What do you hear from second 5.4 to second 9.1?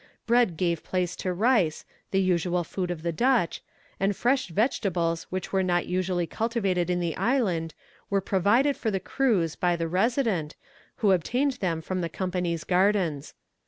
are not usually cultivated in the island, were provided for the